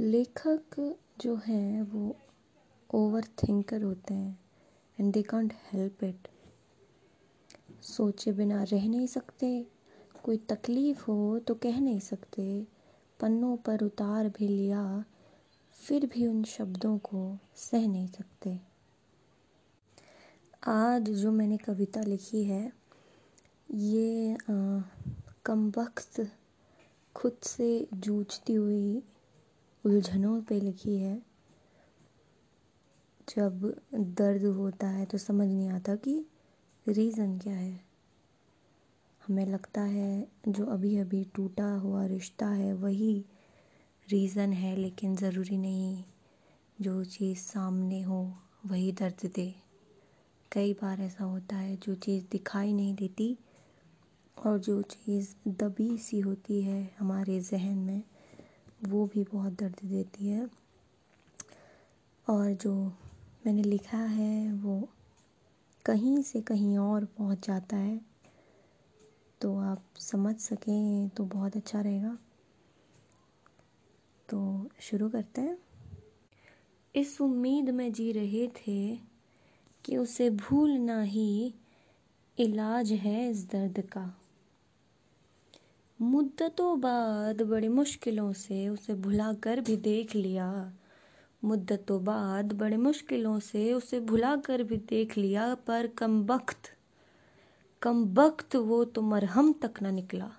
लेखक 0.00 0.76
जो 1.20 1.34
हैं 1.46 1.82
वो 1.82 2.16
ओवर 2.90 3.24
थिंकर 3.38 3.82
होते 3.82 4.14
हैं 4.14 4.38
and 4.98 5.12
they 5.12 5.22
can't 5.22 5.52
help 5.72 6.04
it 6.04 6.28
सोचे 7.82 8.32
बिना 8.32 8.62
रह 8.62 8.86
नहीं 8.88 9.06
सकते, 9.06 9.50
कोई 10.24 10.36
तकलीफ़ 10.50 11.02
हो 11.02 11.38
तो 11.38 11.54
कह 11.54 11.80
नहीं 11.80 12.00
सकते, 12.00 12.66
पन्नों 13.20 13.56
पर 13.56 13.84
उतार 13.84 14.28
भी 14.28 14.48
लिया, 14.48 15.04
फिर 15.76 16.06
भी 16.06 16.26
उन 16.26 16.42
शब्दों 16.44 16.96
को 17.00 17.36
सह 17.56 17.86
नहीं 17.88 18.06
सकते। 18.08 18.58
आज 20.68 21.10
जो 21.12 21.32
मैंने 21.32 21.56
कविता 21.56 22.02
लिखी 22.02 22.44
है, 22.44 22.72
ये 23.68 24.36
कम 25.44 25.68
वक्त 25.78 26.26
खुद 27.16 27.36
से 27.42 27.86
जूझती 27.94 28.54
हुई 28.54 29.02
उलझनों 29.98 30.40
पे 30.42 30.60
लिखी 30.60 30.96
है। 30.98 31.22
जब 33.28 33.82
दर्द 33.94 34.44
होता 34.44 34.88
है 34.88 35.06
तो 35.06 35.18
समझ 35.18 35.46
नहीं 35.48 35.68
आता 35.68 35.94
कि 35.96 36.26
रीज़न 36.88 37.38
क्या 37.38 37.54
है। 37.54 37.80
हमें 39.26 39.46
लगता 39.46 39.80
है 39.80 40.28
जो 40.48 40.66
अभी 40.66 40.96
अभी 40.98 41.24
टूटा 41.34 41.70
हुआ 41.74 42.06
रिश्ता 42.06 42.48
है, 42.48 42.72
वही 42.74 43.24
रीज़न 44.08 44.52
है, 44.52 44.76
लेकिन 44.76 45.16
ज़रूरी 45.16 45.56
नहीं 45.56 46.04
जो 46.80 47.04
चीज़ 47.04 47.38
सामने 47.38 48.02
हो, 48.02 48.38
वही 48.66 48.92
दर्द 48.92 49.30
दे। 49.34 49.54
कई 50.52 50.72
बार 50.72 51.00
ऐसा 51.00 51.24
होता 51.24 51.56
है, 51.56 51.76
जो 51.76 51.94
चीज़ 51.94 52.24
दिखाई 52.32 52.72
नहीं 52.72 52.94
देती 52.94 53.38
और 54.36 54.58
जो 54.58 54.82
चीज़ 54.82 55.34
दबी 55.48 55.98
सी 55.98 56.20
होती 56.20 56.62
है 56.62 56.94
हमारे 56.98 57.40
जहन 57.40 57.78
में 57.78 58.02
वो 58.84 59.06
भी 59.06 59.24
बहुत 59.24 59.52
दर्द 59.52 59.76
देती 59.84 60.28
है। 60.28 60.50
और 62.30 62.52
जो 62.52 62.74
मैंने 63.46 63.62
लिखा 63.62 63.98
है, 63.98 64.52
वो 64.52 64.88
कहीं 65.84 66.22
से 66.22 66.40
कहीं 66.40 66.78
और 66.78 67.04
पहुँच 67.04 67.46
जाता 67.46 67.76
है। 67.76 68.00
तो 69.40 69.58
आप 69.58 69.84
समझ 69.98 70.36
सकें 70.36 71.08
तो 71.08 71.24
बहुत 71.24 71.56
अच्छा 71.56 71.80
रहेगा। 71.80 72.18
तो 74.28 74.68
शुरू 74.80 75.08
करते 75.08 75.40
हैं। 75.40 75.58
इस 76.94 77.20
उम्मीद 77.20 77.70
में 77.70 77.92
जी 77.92 78.12
रहे 78.12 78.48
थे 78.48 78.96
कि 79.84 79.96
उसे 79.96 80.30
भूलना 80.30 81.02
ही 81.02 81.54
इलाज 82.38 82.92
है 82.92 83.30
इस 83.30 83.50
दर्द 83.50 83.80
का। 83.80 84.17
मुद्दतों 86.00 86.80
बाद 86.80 87.42
बड़ी 87.42 87.68
मुश्किलों 87.68 88.32
से 88.32 88.68
उसे 88.68 88.94
भुला 88.94 89.32
कर 89.32 89.60
भी 89.60 89.76
देख 89.76 90.14
लिया। 90.14 90.72
मुद्दतों 91.44 92.04
बाद 92.04 92.52
बड़े 92.52 92.76
मुश्किलों 92.76 93.40
से 93.40 93.72
उसे 93.72 94.00
भुला 94.00 94.36
कर 94.36 94.62
भी 94.62 94.76
देख 94.76 95.18
लिया, 95.18 95.54
पर 95.54 95.86
कम 95.86 96.22
वक्त 96.22 96.72
कम 97.82 98.04
वक्त 98.14 98.56
वो 98.56 98.84
तो 98.84 99.02
मरहम 99.02 99.52
तक 99.52 99.74
न 99.82 99.94
निकला। 99.94 100.30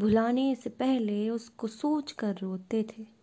भुलाने 0.00 0.54
से 0.54 0.70
पहले 0.70 1.30
उसको 1.30 1.66
सोच 1.66 2.12
कर 2.12 2.36
रोते 2.36 2.82
थे। 2.82 3.15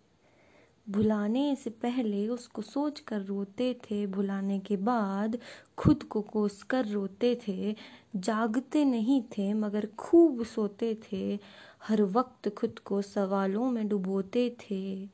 भुलाने 0.90 1.56
से 1.56 1.70
पहले 1.70 2.28
उसको 2.28 2.62
सोच 2.62 3.00
कर 3.00 3.22
रोते 3.22 3.74
थे। 3.74 4.08
भुलाने 4.08 4.60
के 4.60 4.78
बाद 4.78 5.38
खुद 5.78 6.04
को 6.04 6.22
कोस 6.22 6.64
कर 6.64 6.86
रोते 6.86 7.40
थे। 7.48 7.76
जागते 8.16 8.86
नहीं 8.86 9.22
थे, 9.22 9.54
मगर 9.54 9.86
खूब 9.86 10.44
सोते 10.44 10.98
थे। 11.12 11.40
हर 11.84 12.02
वक्त 12.02 12.50
खुद 12.50 12.80
को 12.80 13.02
सवालों 13.02 13.72
में 13.72 13.88
डुबोते 13.88 14.58
थे 14.62 15.06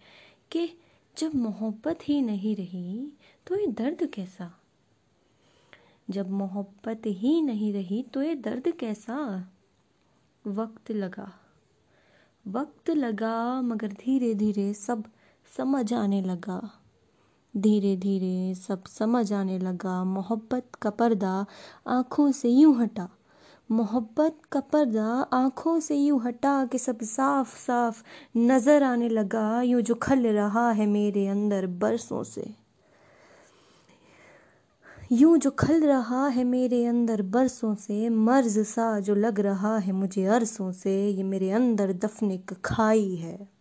कि 0.51 0.79
जब 1.17 1.35
मोहब्बत 1.35 1.99
ही 2.03 2.21
नहीं 2.21 2.55
रही 2.55 3.13
तो 3.47 3.55
ये 3.55 3.67
दर्द 3.67 4.09
कैसा? 4.13 4.51
जब 6.09 6.29
मोहब्बत 6.29 7.01
ही 7.05 7.41
नहीं 7.41 7.73
रही 7.73 8.03
तो 8.03 8.21
ये 8.21 8.35
दर्द 8.35 8.71
कैसा? 8.71 9.49
वक्त 10.47 10.91
लगा। 10.91 11.31
वक्त 12.47 12.89
लगा, 12.89 13.61
मगर 13.61 13.87
धीरे 13.87 14.33
धीरे 14.33 14.73
सब 14.73 15.03
समझ 15.57 15.93
आने 15.93 16.21
लगा। 16.21 16.69
धीरे 17.57 17.95
धीरे 17.95 18.55
सब 18.55 18.83
समझ 18.85 19.33
आने 19.33 19.59
लगा। 19.59 20.03
मोहब्बत 20.03 20.75
का 20.81 20.89
पर्दा 20.89 21.45
आँखों 21.87 22.31
से 22.31 22.49
यूँ 22.49 22.75
हटा। 22.81 23.07
मोहब्बत 23.71 24.37
का 24.51 24.59
पर्दा 24.59 25.05
आँखों 25.33 25.79
से 25.79 25.95
यूँ 25.95 26.21
हटा 26.21 26.65
कि 26.65 26.77
सब 26.77 27.01
साफ़ 27.01 27.57
साफ़ 27.57 28.03
नज़र 28.37 28.83
आने 28.83 29.09
लगा। 29.09 29.61
यूँ 29.61 29.81
जो 29.81 29.95
खल 29.95 30.27
रहा 30.27 30.71
है 30.71 30.85
मेरे 30.85 31.27
अंदर 31.27 31.67
बरसों 31.67 32.23
से। 32.23 32.53
यूँ 35.11 35.37
जो 35.37 35.51
खल 35.51 35.83
रहा 35.83 36.27
है 36.27 36.43
मेरे 36.43 36.85
अंदर 36.85 37.21
बरसों 37.21 37.75
से। 37.75 38.09
मर्ज 38.09 38.59
सा 38.59 38.99
जो 38.99 39.15
लग 39.15 39.39
रहा 39.39 39.77
है 39.77 39.91
मुझे 39.91 40.25
अरसों 40.25 40.71
से। 40.71 41.09
ये 41.09 41.23
मेरे 41.23 41.51
अंदर 41.51 41.93
दफन 41.93 42.37
खाई 42.65 43.15
है। 43.15 43.58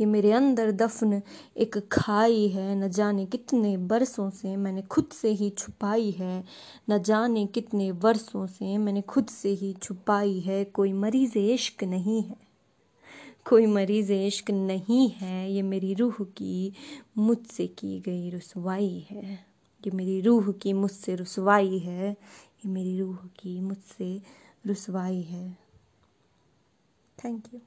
ये 0.00 0.06
मेरे 0.06 0.32
अंदर 0.32 0.70
दफन 0.70 1.22
एक 1.56 1.88
खाई 1.92 2.48
है। 2.48 2.74
न 2.74 2.88
जाने 2.88 3.26
कितने 3.26 3.76
बरसों 3.76 4.30
से 4.30 4.56
मैंने 4.56 4.82
खुद 4.82 5.08
से 5.12 5.30
ही 5.30 5.50
छुपाई 5.50 6.10
है। 6.10 6.44
न 6.90 7.02
जाने 7.02 7.46
कितने 7.46 7.90
वर्षों 7.90 8.46
से 8.46 8.78
मैंने 8.78 9.02
खुद 9.02 9.26
से 9.26 9.48
ही 9.48 9.72
छुपाई 9.72 10.40
है। 10.40 10.64
कोई 10.64 10.92
मरीज़ 10.92 11.38
इश्क 11.38 11.84
नहीं 11.84 12.22
है। 12.22 12.36
कोई 13.48 13.66
मरीज़ 13.66 14.12
इश्क 14.12 14.50
नहीं 14.50 15.10
है। 15.10 15.52
ये 15.52 15.62
मेरी 15.62 15.94
रूह 15.94 16.16
की 16.20 16.72
मुझसे 17.18 17.66
की 17.66 18.00
गई 18.00 18.30
रसवाई 18.30 19.06
है। 19.10 19.34
ये 19.86 19.90
मेरी 19.90 20.20
रूह 20.20 20.52
की 20.52 20.72
मुझसे 20.72 21.14
रसवाई 21.14 21.78
है। 21.78 22.10
ये 22.10 22.68
मेरी 22.68 23.00
रूह 23.00 23.16
की 23.16 23.60
मुझसे 23.60 24.22
रसवाई 24.66 25.22
है। 25.22 25.58
Thank 27.24 27.42
you 27.54 27.60